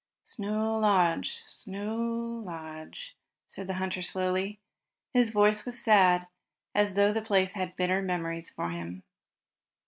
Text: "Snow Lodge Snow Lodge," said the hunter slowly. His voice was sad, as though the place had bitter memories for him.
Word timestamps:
"Snow 0.25 0.79
Lodge 0.79 1.43
Snow 1.45 1.95
Lodge," 2.43 3.15
said 3.47 3.67
the 3.67 3.75
hunter 3.75 4.01
slowly. 4.01 4.57
His 5.13 5.29
voice 5.29 5.63
was 5.63 5.79
sad, 5.79 6.25
as 6.73 6.95
though 6.95 7.13
the 7.13 7.21
place 7.21 7.53
had 7.53 7.75
bitter 7.77 8.01
memories 8.01 8.49
for 8.49 8.71
him. 8.71 9.03